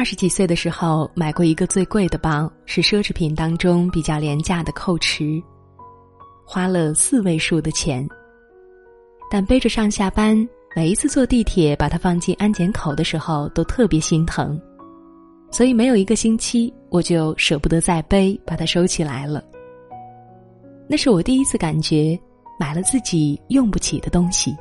[0.00, 5.38] 二十几岁的时候买过一个最贵的包，是奢侈品当中比较廉价的蔻驰，
[6.42, 8.08] 花了四位数的钱。
[9.30, 14.58] 但背着上下班，每一次坐地铁把它放进安检口的时候，都特别心疼，
[15.50, 19.44] 所以没有一个星期，我就舍不得再背，把它收起来了。
[20.88, 22.18] 那是我第一次感觉，
[22.58, 24.56] 买了自己用不起的东西。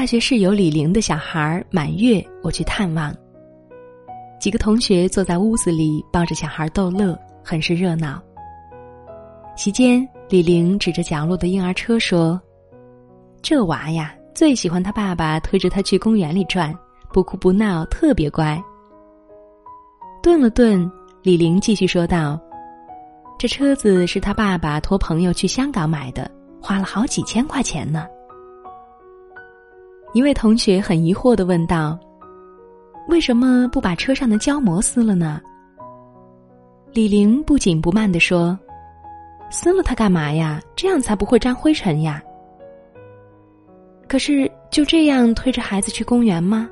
[0.00, 3.14] 大学室友李玲的小孩满月，我去探望。
[4.40, 7.14] 几个同学坐在屋子里抱着小孩逗乐，
[7.44, 8.18] 很是热闹。
[9.58, 12.40] 席间，李玲指着角落的婴儿车说
[13.44, 16.74] ：“这娃呀，最喜欢他爸爸推着他去公园里转，
[17.12, 18.58] 不哭不闹，特别乖。”
[20.22, 20.90] 顿了顿，
[21.22, 22.40] 李玲继续说道
[23.38, 28.06] ：“这车子是他爸爸托朋友去香港买的，花了好几千块钱呢。”
[30.12, 31.98] 一位同学很疑惑的问道
[33.08, 35.40] ：“为什么不把车上的胶膜撕了呢？”
[36.92, 38.58] 李玲不紧不慢的说
[39.50, 40.60] ：“撕了它干嘛呀？
[40.74, 42.20] 这样才不会沾灰尘呀。”
[44.08, 46.68] 可是就这样推着孩子去公园吗？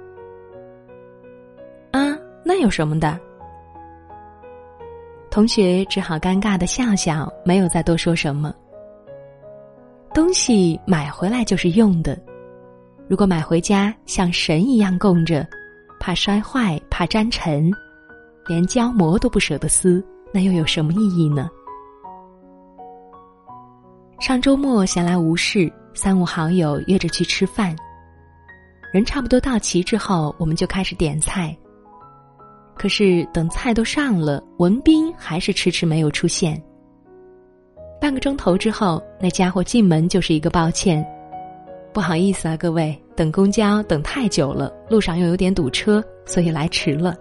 [1.93, 3.17] 啊，那有什么的？
[5.31, 8.53] 同学只好尴尬的笑笑，没有再多说什么。
[10.13, 12.19] 东西买回来就是用的。
[13.09, 15.47] 如果买回家像神一样供着，
[15.99, 17.73] 怕摔坏，怕沾尘，
[18.47, 21.49] 连胶膜都不舍得撕，那又有什么意义呢？
[24.21, 27.75] 上周末闲来无事，三五好友约着去吃饭。
[28.93, 31.57] 人差不多到齐之后，我们就开始点菜。
[32.75, 36.63] 可是等菜都上了，文斌还是迟迟没有出现。
[38.01, 41.05] 半个钟头之后，那家伙进门就是一个抱歉。
[41.99, 47.17] 不好意思啊，各位，等公交等太久了，路上又有点堵车，所以来迟了。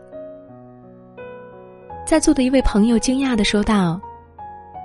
[2.05, 3.99] 在座的一位朋友惊讶的说道：“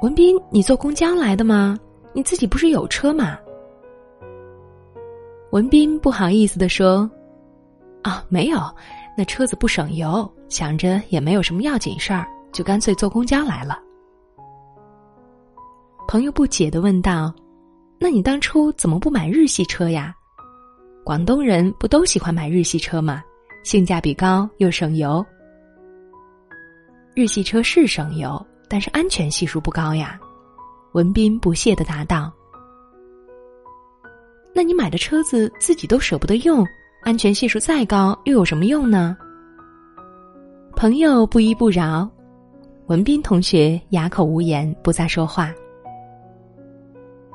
[0.00, 1.78] 文斌，你坐公交来的吗？
[2.14, 3.36] 你自己不是有车吗？”
[5.52, 7.00] 文斌不好意思的说
[8.02, 8.58] ：“啊，没有，
[9.14, 13.78] 那车子不省油，想着也没有什么要紧事儿，就干脆坐公交来了。”
[16.08, 17.30] 朋友不解的问道。
[18.02, 20.12] 那你当初怎么不买日系车呀？
[21.04, 23.22] 广东人不都喜欢买日系车吗？
[23.62, 25.24] 性价比高又省油。
[27.14, 30.18] 日系车是省油，但是安全系数不高呀。
[30.94, 32.32] 文斌不屑的答道
[34.52, 36.66] ：“那你买的车子自己都舍不得用，
[37.02, 39.16] 安全系数再高又有什么用呢？”
[40.74, 42.10] 朋友不依不饶，
[42.86, 45.54] 文斌同学哑口无言，不再说话。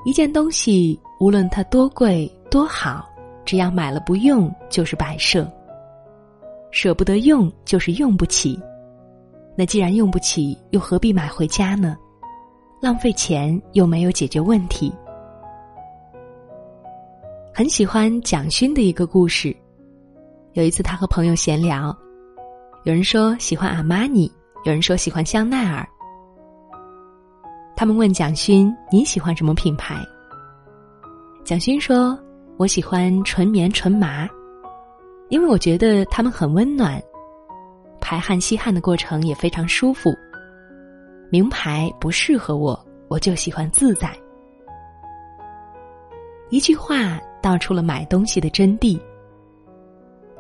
[0.08, 3.06] 一件东西，无论它多贵多好，
[3.44, 5.46] 只要买了不用，就是摆设。
[6.72, 8.58] 舍不得用，就是用不起。
[9.54, 11.98] 那既然用不起，又何必买回家呢？
[12.82, 14.94] 浪费钱又没有解决问题。
[17.54, 19.54] 很喜欢蒋勋的一个故事。
[20.54, 21.94] 有一次，他和朋友闲聊，
[22.86, 24.32] 有人说喜欢阿玛尼，
[24.64, 25.86] 有人说喜欢香奈儿。
[27.78, 30.04] 他们问蒋勋：“你喜欢什么品牌？”
[31.46, 32.18] 蒋勋说
[32.58, 34.28] ：“我喜欢纯棉纯麻，
[35.30, 37.00] 因为我觉得它们很温暖，
[38.02, 40.10] 排汗吸汗的过程也非常舒服。
[41.30, 44.12] 名牌不适合我，我就喜欢自在。”
[46.50, 49.00] 一句话道出了买东西的真谛。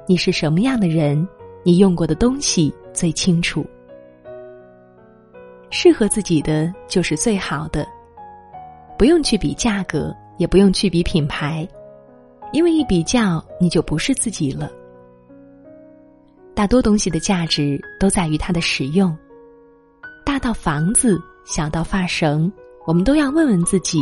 [0.08, 1.28] 你是什么样的人，
[1.62, 3.64] 你用过的东西最清楚。
[5.70, 7.88] 适合自己的就是最好的，
[8.98, 11.68] 不用去比价格，也不用去比品牌，
[12.54, 14.72] 因为一比较你就不是自己了。
[16.56, 19.16] 大多东西的价值都在于它的使用，
[20.26, 22.52] 大到房子，小到发绳，
[22.86, 24.00] 我们都要问问自己：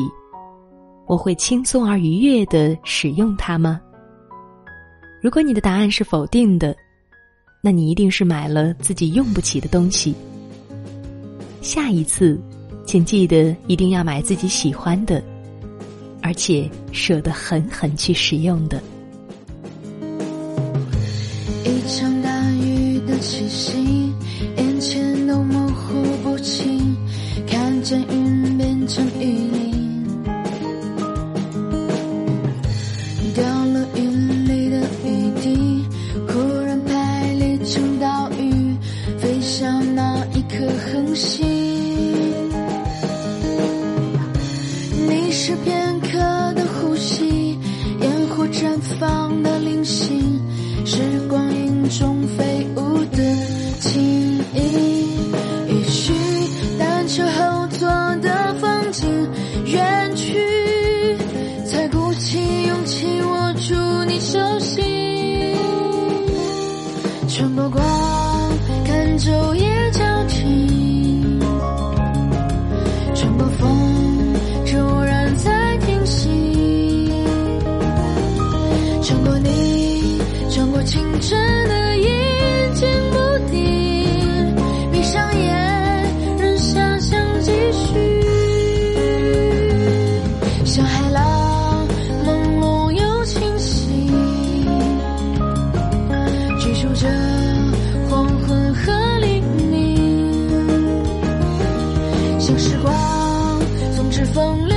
[1.07, 3.81] 我会轻松而愉悦的使用它吗？
[5.21, 6.75] 如果你的答案是否定的，
[7.61, 10.15] 那你一定是买了自己用不起的东西。
[11.65, 12.39] 下一次，
[12.85, 15.21] 请记得一定要买自己喜欢的，
[16.21, 18.79] 而且舍得狠狠去使用的。
[21.63, 24.13] 一场大雨的气息，
[24.57, 26.95] 眼前都模糊不清，
[27.47, 30.05] 看见云变成雨淋，
[33.33, 35.83] 掉了云里的雨滴，
[36.27, 38.77] 忽然排列成岛屿，
[39.17, 40.23] 飞向那
[40.57, 41.45] 颗恒星，
[45.05, 46.17] 你是片刻
[46.53, 47.59] 的呼吸，
[47.99, 50.39] 烟火绽放的零星，
[50.85, 50.97] 是
[51.27, 53.54] 光影中飞舞的。
[102.47, 102.93] 旧时光
[103.95, 104.74] 总是风里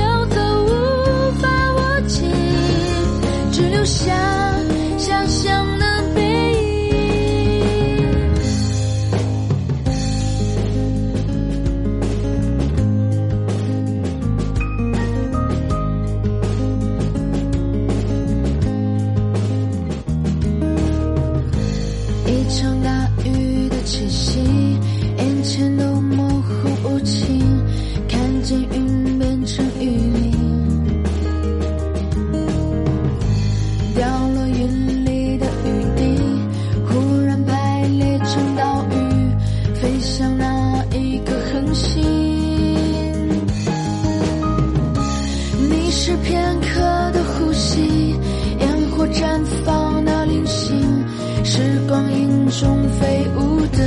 [52.59, 53.77] 中飞舞的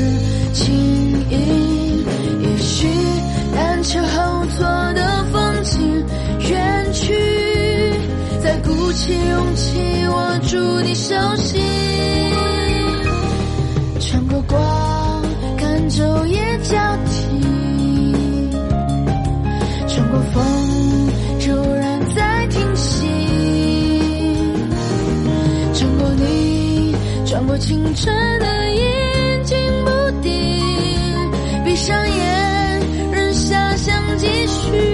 [0.54, 0.74] 轻
[1.28, 2.06] 盈，
[2.40, 2.88] 也许
[3.54, 4.64] 单车后座
[4.94, 6.02] 的风景
[6.48, 7.14] 远去，
[8.42, 9.78] 再鼓起勇气，
[10.08, 11.62] 我祝你手心。
[14.00, 15.22] 穿过光，
[15.58, 17.28] 看昼夜交替；
[19.86, 20.42] 穿过风，
[21.38, 23.06] 就然在停息；
[25.74, 26.96] 穿过你，
[27.26, 28.61] 穿过青春的。
[31.82, 32.80] 闭上眼
[33.10, 34.92] 任遐想继续。